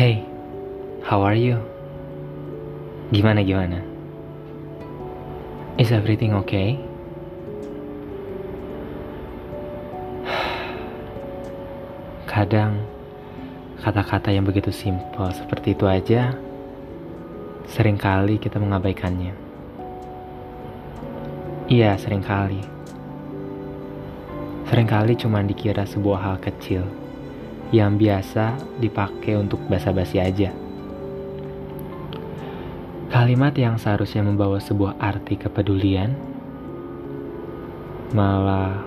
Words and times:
Hey, 0.00 0.24
how 1.04 1.20
are 1.20 1.36
you? 1.36 1.60
Gimana 3.12 3.44
gimana? 3.44 3.84
Is 5.76 5.92
everything 5.92 6.32
okay? 6.40 6.80
Kadang 12.24 12.80
kata-kata 13.84 14.32
yang 14.32 14.48
begitu 14.48 14.72
simpel 14.72 15.28
seperti 15.36 15.76
itu 15.76 15.84
aja 15.84 16.32
sering 17.68 18.00
kali 18.00 18.40
kita 18.40 18.56
mengabaikannya. 18.56 19.36
Iya, 21.68 22.00
sering 22.00 22.24
kali. 22.24 22.64
Seringkali 24.64 25.12
cuma 25.20 25.44
dikira 25.44 25.84
sebuah 25.84 26.24
hal 26.24 26.36
kecil 26.40 26.88
yang 27.70 27.94
biasa 27.94 28.58
dipakai 28.82 29.38
untuk 29.38 29.62
basa-basi 29.70 30.18
aja. 30.18 30.50
Kalimat 33.10 33.54
yang 33.58 33.78
seharusnya 33.78 34.22
membawa 34.22 34.62
sebuah 34.62 34.98
arti 34.98 35.34
kepedulian 35.34 36.14
malah 38.14 38.82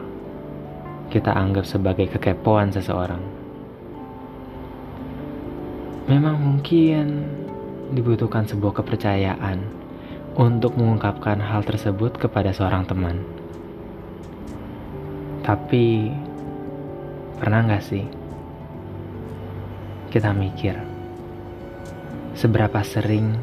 kita 1.12 1.32
anggap 1.32 1.64
sebagai 1.68 2.12
kekepoan 2.12 2.72
seseorang. 2.72 3.24
Memang 6.08 6.36
mungkin 6.40 7.24
dibutuhkan 7.96 8.44
sebuah 8.44 8.84
kepercayaan 8.84 9.64
untuk 10.36 10.76
mengungkapkan 10.76 11.40
hal 11.40 11.64
tersebut 11.64 12.20
kepada 12.20 12.52
seorang 12.52 12.84
teman. 12.84 13.24
Tapi, 15.44 16.12
pernah 17.40 17.64
nggak 17.68 17.84
sih 17.84 18.23
kita 20.14 20.30
mikir 20.30 20.78
seberapa 22.38 22.86
sering 22.86 23.34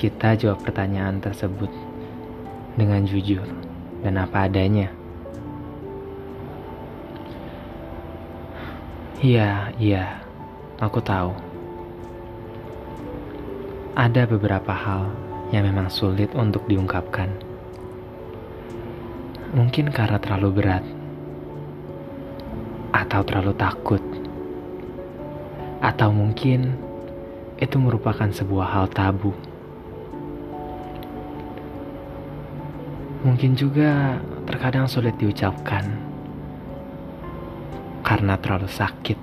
kita 0.00 0.32
jawab 0.32 0.64
pertanyaan 0.64 1.20
tersebut 1.20 1.68
dengan 2.80 3.04
jujur 3.04 3.44
dan 4.00 4.16
apa 4.16 4.48
adanya? 4.48 4.88
Iya, 9.20 9.68
iya, 9.76 10.24
aku 10.80 11.04
tahu. 11.04 11.36
Ada 14.00 14.24
beberapa 14.24 14.72
hal 14.72 15.12
yang 15.52 15.68
memang 15.68 15.92
sulit 15.92 16.32
untuk 16.32 16.64
diungkapkan. 16.72 17.28
Mungkin 19.52 19.92
karena 19.92 20.16
terlalu 20.16 20.48
berat 20.56 20.84
atau 22.96 23.20
terlalu 23.28 23.52
takut 23.60 24.25
atau 25.86 26.10
mungkin 26.10 26.74
itu 27.62 27.78
merupakan 27.78 28.26
sebuah 28.26 28.74
hal 28.74 28.86
tabu. 28.90 29.30
Mungkin 33.22 33.54
juga 33.54 34.18
terkadang 34.50 34.90
sulit 34.90 35.14
diucapkan 35.14 35.86
karena 38.02 38.34
terlalu 38.42 38.66
sakit. 38.66 39.18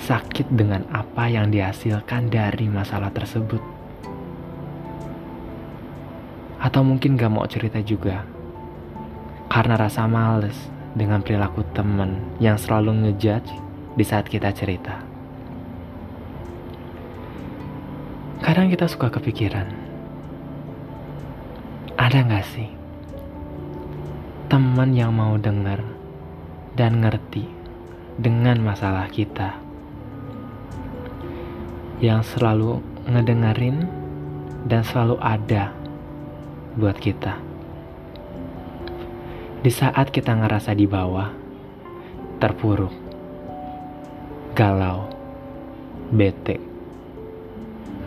Sakit 0.00 0.48
dengan 0.48 0.88
apa 0.88 1.28
yang 1.28 1.52
dihasilkan 1.52 2.32
dari 2.32 2.68
masalah 2.72 3.12
tersebut. 3.12 3.60
Atau 6.56 6.80
mungkin 6.80 7.20
gak 7.20 7.32
mau 7.32 7.44
cerita 7.44 7.76
juga 7.84 8.24
karena 9.52 9.76
rasa 9.76 10.08
males 10.08 10.56
dengan 10.96 11.20
perilaku 11.20 11.60
temen 11.76 12.18
yang 12.40 12.56
selalu 12.56 13.04
ngejudge 13.04 13.65
di 13.96 14.04
saat 14.04 14.28
kita 14.28 14.52
cerita. 14.52 15.00
Kadang 18.44 18.68
kita 18.68 18.86
suka 18.86 19.08
kepikiran, 19.08 19.66
ada 21.96 22.18
gak 22.22 22.46
sih 22.52 22.68
teman 24.46 24.94
yang 24.94 25.10
mau 25.10 25.34
dengar 25.40 25.82
dan 26.78 27.02
ngerti 27.02 27.48
dengan 28.20 28.62
masalah 28.62 29.10
kita, 29.10 29.58
yang 31.98 32.22
selalu 32.22 32.78
ngedengerin 33.10 33.88
dan 34.68 34.84
selalu 34.86 35.16
ada 35.18 35.72
buat 36.76 36.94
kita. 37.00 37.40
Di 39.64 39.72
saat 39.72 40.14
kita 40.14 40.36
ngerasa 40.36 40.76
di 40.78 40.86
bawah, 40.86 41.32
terpuruk, 42.38 43.05
galau, 44.56 45.04
bete, 46.16 46.56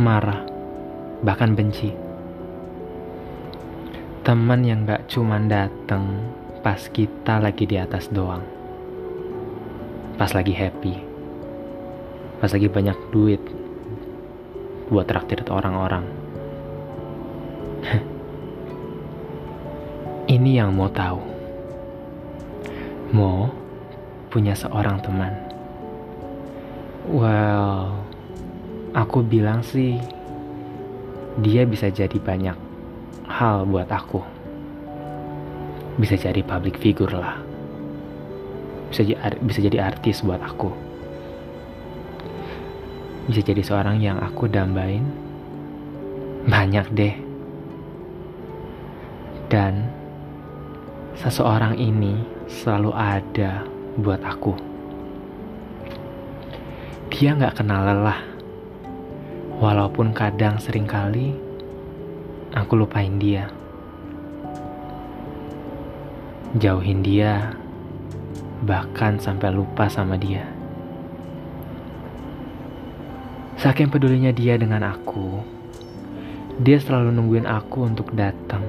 marah, 0.01 0.41
bahkan 1.21 1.53
benci. 1.53 1.93
Teman 4.25 4.65
yang 4.65 4.81
gak 4.81 5.05
cuman 5.13 5.45
dateng 5.45 6.33
pas 6.65 6.81
kita 6.89 7.37
lagi 7.37 7.69
di 7.69 7.77
atas 7.77 8.09
doang. 8.09 8.41
Pas 10.17 10.33
lagi 10.33 10.49
happy. 10.57 10.97
Pas 12.41 12.49
lagi 12.49 12.65
banyak 12.65 12.97
duit 13.13 13.45
buat 14.89 15.05
traktir 15.05 15.45
orang-orang. 15.53 16.09
Ini 20.33 20.65
yang 20.65 20.73
mau 20.73 20.89
tahu. 20.89 21.21
Mau 23.13 23.53
punya 24.33 24.57
seorang 24.57 24.97
teman 25.05 25.48
Well, 27.09 27.89
aku 28.93 29.25
bilang 29.25 29.65
sih 29.65 29.97
dia 31.41 31.65
bisa 31.65 31.89
jadi 31.89 32.13
banyak 32.21 32.53
hal 33.25 33.65
buat 33.65 33.89
aku. 33.89 34.21
Bisa 35.97 36.21
jadi 36.21 36.45
public 36.45 36.77
figure 36.77 37.09
lah. 37.17 37.41
Bisa 38.93 39.09
bisa 39.41 39.57
jadi 39.57 39.89
artis 39.89 40.21
buat 40.21 40.37
aku. 40.37 40.69
Bisa 43.25 43.41
jadi 43.41 43.65
seorang 43.65 43.97
yang 43.97 44.21
aku 44.21 44.45
dambain. 44.45 45.01
Banyak 46.45 46.93
deh. 46.93 47.17
Dan 49.49 49.89
seseorang 51.17 51.73
ini 51.73 52.21
selalu 52.45 52.93
ada 52.93 53.65
buat 53.97 54.21
aku. 54.21 54.68
Dia 57.19 57.35
gak 57.35 57.59
kenal 57.59 57.83
lelah. 57.83 58.23
Walaupun 59.59 60.15
kadang 60.15 60.55
sering 60.55 60.87
kali 60.87 61.35
aku 62.55 62.79
lupain 62.79 63.19
dia. 63.19 63.51
Jauhin 66.55 67.03
dia, 67.03 67.51
bahkan 68.63 69.19
sampai 69.19 69.51
lupa 69.51 69.91
sama 69.91 70.15
dia. 70.15 70.47
Saking 73.59 73.91
pedulinya 73.91 74.31
dia 74.31 74.55
dengan 74.55 74.87
aku, 74.87 75.43
dia 76.63 76.79
selalu 76.79 77.19
nungguin 77.19 77.51
aku 77.51 77.83
untuk 77.83 78.15
datang 78.15 78.63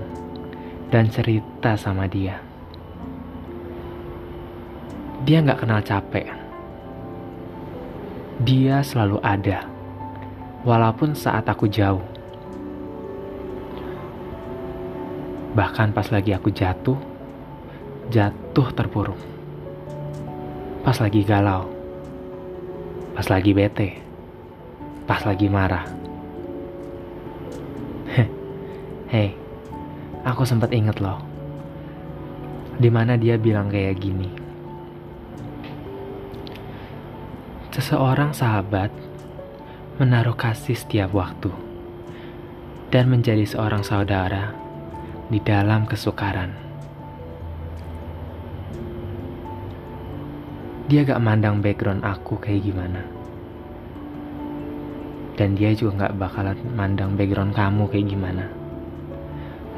dan 0.91 1.06
cerita 1.06 1.78
sama 1.78 2.11
dia. 2.11 2.43
Dia 5.23 5.38
gak 5.38 5.62
kenal 5.62 5.87
capek 5.87 6.39
dia 8.40 8.81
selalu 8.81 9.20
ada, 9.20 9.69
walaupun 10.64 11.12
saat 11.12 11.44
aku 11.44 11.69
jauh. 11.69 12.00
Bahkan 15.52 15.92
pas 15.92 16.08
lagi 16.08 16.32
aku 16.32 16.48
jatuh, 16.48 16.96
jatuh 18.08 18.69
terpuruk. 18.72 19.20
Pas 20.81 20.96
lagi 20.96 21.20
galau, 21.20 21.69
pas 23.12 23.28
lagi 23.28 23.52
bete, 23.52 24.00
pas 25.04 25.20
lagi 25.20 25.44
marah. 25.52 25.84
Hei, 29.12 29.36
aku 30.25 30.48
sempat 30.48 30.72
inget 30.72 30.96
loh. 30.96 31.20
Di 32.81 32.88
mana 32.88 33.20
dia 33.20 33.36
bilang 33.36 33.69
kayak 33.69 34.00
gini. 34.00 34.39
Seseorang 37.70 38.34
sahabat 38.34 38.90
menaruh 40.02 40.34
kasih 40.34 40.75
setiap 40.75 41.14
waktu 41.14 41.55
dan 42.90 43.06
menjadi 43.06 43.46
seorang 43.46 43.87
saudara 43.87 44.50
di 45.31 45.38
dalam 45.38 45.87
kesukaran. 45.87 46.50
Dia 50.90 51.06
gak 51.06 51.22
mandang 51.22 51.62
background 51.62 52.02
aku 52.02 52.43
kayak 52.43 52.67
gimana. 52.67 53.06
Dan 55.38 55.55
dia 55.55 55.70
juga 55.70 56.11
gak 56.11 56.19
bakalan 56.19 56.58
mandang 56.75 57.14
background 57.14 57.55
kamu 57.55 57.87
kayak 57.87 58.11
gimana. 58.11 58.50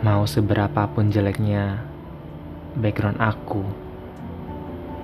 Mau 0.00 0.24
seberapapun 0.24 1.12
jeleknya 1.12 1.84
background 2.72 3.20
aku, 3.20 3.60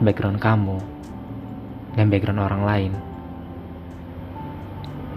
background 0.00 0.40
kamu, 0.40 0.80
dan 1.98 2.06
background 2.06 2.38
orang 2.38 2.62
lain. 2.62 2.94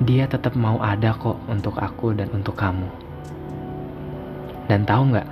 dia 0.02 0.26
tetap 0.26 0.58
mau 0.58 0.82
ada 0.82 1.14
kok 1.14 1.38
untuk 1.46 1.78
aku 1.78 2.18
dan 2.18 2.26
untuk 2.34 2.58
kamu. 2.58 2.90
Dan 4.66 4.82
tahu 4.82 5.14
nggak? 5.14 5.30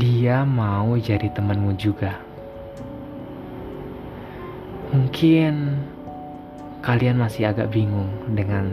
Dia 0.00 0.48
mau 0.48 0.96
jadi 0.96 1.28
temanmu 1.28 1.76
juga. 1.76 2.16
Mungkin 4.96 5.76
kalian 6.80 7.20
masih 7.20 7.52
agak 7.52 7.68
bingung 7.68 8.08
dengan 8.32 8.72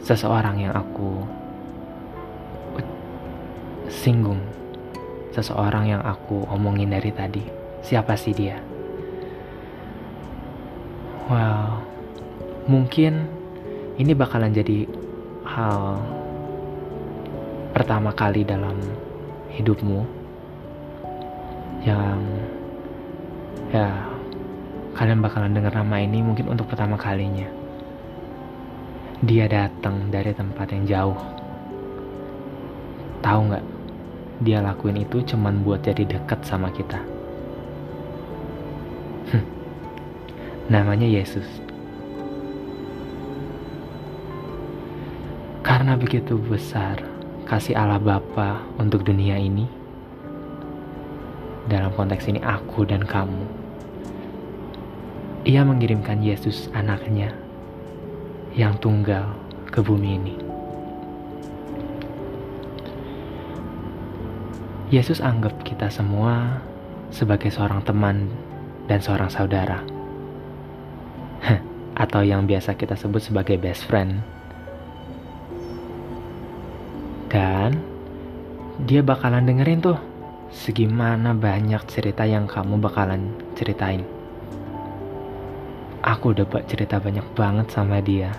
seseorang 0.00 0.56
yang 0.56 0.72
aku 0.72 1.20
singgung, 3.92 4.40
seseorang 5.36 5.92
yang 5.92 6.00
aku 6.00 6.48
omongin 6.48 6.88
dari 6.88 7.12
tadi. 7.12 7.44
Siapa 7.84 8.16
sih 8.16 8.32
dia? 8.32 8.69
Wow, 11.30 11.78
mungkin 12.66 13.22
ini 14.02 14.18
bakalan 14.18 14.50
jadi 14.50 14.82
hal 15.46 16.02
pertama 17.70 18.10
kali 18.10 18.42
dalam 18.42 18.74
hidupmu 19.54 20.02
yang 21.86 22.18
ya 23.70 23.94
kalian 24.98 25.22
bakalan 25.22 25.54
dengar 25.54 25.70
nama 25.70 26.02
ini 26.02 26.18
mungkin 26.18 26.50
untuk 26.50 26.66
pertama 26.66 26.98
kalinya. 26.98 27.46
Dia 29.22 29.46
datang 29.46 30.10
dari 30.10 30.34
tempat 30.34 30.66
yang 30.74 30.82
jauh. 30.82 31.20
Tahu 33.22 33.40
nggak? 33.54 33.64
Dia 34.42 34.66
lakuin 34.66 34.98
itu 34.98 35.22
cuman 35.22 35.62
buat 35.62 35.86
jadi 35.86 36.10
dekat 36.10 36.42
sama 36.42 36.74
kita. 36.74 37.19
Namanya 40.70 41.02
Yesus. 41.02 41.42
Karena 45.66 45.98
begitu 45.98 46.38
besar 46.38 47.02
kasih 47.42 47.74
Allah 47.74 47.98
Bapa 47.98 48.62
untuk 48.78 49.02
dunia 49.02 49.34
ini, 49.34 49.66
dalam 51.66 51.90
konteks 51.90 52.30
ini 52.30 52.38
aku 52.38 52.86
dan 52.86 53.02
kamu, 53.02 53.42
ia 55.42 55.66
mengirimkan 55.66 56.22
Yesus 56.22 56.70
anaknya 56.70 57.34
yang 58.54 58.78
tunggal 58.78 59.26
ke 59.74 59.82
bumi 59.82 60.22
ini. 60.22 60.34
Yesus 64.94 65.18
anggap 65.18 65.66
kita 65.66 65.90
semua 65.90 66.62
sebagai 67.10 67.50
seorang 67.50 67.82
teman 67.82 68.30
dan 68.86 69.02
seorang 69.02 69.34
saudara. 69.34 69.99
Atau 72.02 72.24
yang 72.24 72.44
biasa 72.48 72.76
kita 72.76 72.96
sebut 72.96 73.20
sebagai 73.20 73.60
best 73.60 73.84
friend. 73.88 74.20
Dan 77.30 77.78
dia 78.84 79.04
bakalan 79.04 79.46
dengerin 79.46 79.84
tuh 79.84 79.98
segimana 80.50 81.30
banyak 81.30 81.84
cerita 81.86 82.26
yang 82.26 82.50
kamu 82.50 82.82
bakalan 82.82 83.30
ceritain 83.54 84.02
Aku 86.00 86.32
udah 86.32 86.48
buat 86.48 86.64
cerita 86.64 86.96
banyak 86.96 87.28
banget 87.36 87.68
sama 87.76 88.00
dia. 88.00 88.32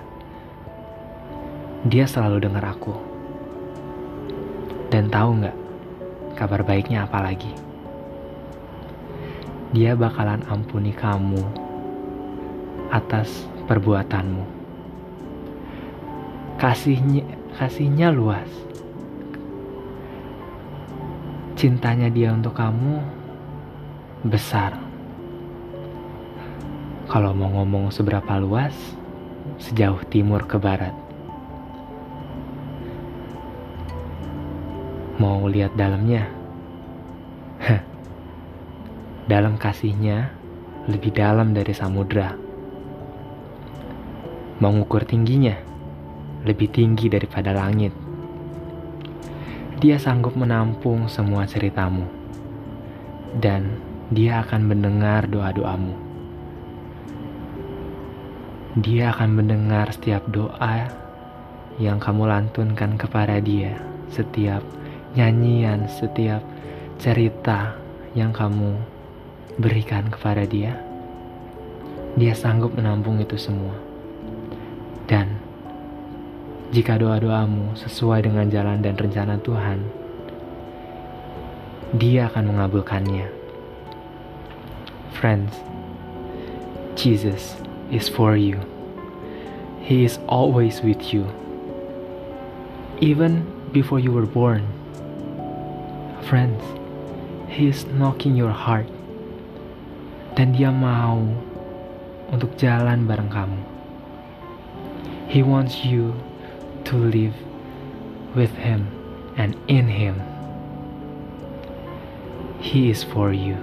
Dia 1.85 2.09
selalu 2.09 2.41
dengar 2.41 2.65
aku. 2.65 2.97
Dan 4.89 5.13
tahu 5.13 5.45
nggak 5.45 5.57
kabar 6.41 6.65
baiknya 6.65 7.05
apa 7.05 7.21
lagi? 7.21 7.53
Dia 9.77 9.93
bakalan 9.93 10.41
ampuni 10.49 10.89
kamu 10.89 11.45
atas 12.91 13.47
perbuatanmu. 13.71 14.43
Kasihnya, 16.59 17.23
kasihnya 17.55 18.11
luas. 18.11 18.45
Cintanya 21.55 22.11
dia 22.11 22.35
untuk 22.35 22.53
kamu 22.53 22.99
besar. 24.27 24.75
Kalau 27.07 27.31
mau 27.33 27.49
ngomong 27.49 27.89
seberapa 27.89 28.37
luas, 28.37 28.75
sejauh 29.57 30.03
timur 30.11 30.43
ke 30.45 30.59
barat. 30.59 30.93
Mau 35.17 35.47
lihat 35.47 35.73
dalamnya? 35.79 36.27
dalam 39.31 39.55
kasihnya 39.55 40.33
lebih 40.89 41.13
dalam 41.13 41.53
dari 41.53 41.71
samudra. 41.71 42.50
Mau 44.61 44.69
ngukur 44.69 45.01
tingginya? 45.09 45.57
Lebih 46.45 46.69
tinggi 46.69 47.09
daripada 47.09 47.49
langit. 47.49 47.89
Dia 49.81 49.97
sanggup 49.97 50.37
menampung 50.37 51.09
semua 51.09 51.49
ceritamu. 51.49 52.05
Dan 53.41 53.73
dia 54.13 54.45
akan 54.45 54.61
mendengar 54.61 55.25
doa-doamu. 55.25 55.97
Dia 58.77 59.09
akan 59.17 59.33
mendengar 59.33 59.89
setiap 59.97 60.29
doa 60.29 60.93
yang 61.81 61.97
kamu 61.97 62.29
lantunkan 62.29 63.01
kepada 63.01 63.41
Dia, 63.41 63.73
setiap 64.13 64.61
nyanyian, 65.17 65.89
setiap 65.89 66.45
cerita 67.01 67.73
yang 68.13 68.29
kamu 68.29 68.77
berikan 69.57 70.05
kepada 70.13 70.45
Dia. 70.45 70.77
Dia 72.13 72.37
sanggup 72.37 72.77
menampung 72.77 73.17
itu 73.17 73.41
semua, 73.41 73.73
dan 75.11 75.35
jika 76.71 76.95
doa-doamu 76.95 77.75
sesuai 77.75 78.23
dengan 78.23 78.47
jalan 78.47 78.79
dan 78.79 78.95
rencana 78.95 79.35
Tuhan, 79.43 79.83
Dia 81.91 82.31
akan 82.31 82.55
mengabulkannya. 82.55 83.27
Friends, 85.11 85.51
Jesus 86.95 87.59
is 87.91 88.07
for 88.07 88.39
you. 88.39 88.63
He 89.83 90.07
is 90.07 90.15
always 90.31 90.79
with 90.79 91.11
you. 91.11 91.27
Even 93.03 93.43
before 93.75 93.99
you 93.99 94.15
were 94.15 94.23
born. 94.23 94.63
Friends, 96.23 96.63
He 97.51 97.67
is 97.67 97.83
knocking 97.99 98.39
your 98.39 98.55
heart. 98.55 98.87
Dan 100.39 100.55
dia 100.55 100.71
mau 100.71 101.19
untuk 102.31 102.55
jalan 102.55 103.03
bareng 103.03 103.27
kamu. 103.27 103.70
He 105.31 105.43
wants 105.43 105.85
you 105.85 106.13
to 106.83 106.97
live 106.97 107.33
with 108.35 108.51
Him 108.51 108.85
and 109.37 109.55
in 109.69 109.87
Him. 109.87 110.21
He 112.59 112.89
is 112.89 113.01
for 113.01 113.31
you. 113.31 113.55